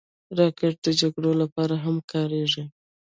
[0.37, 2.63] راکټ د جګړو لپاره هم کارېږي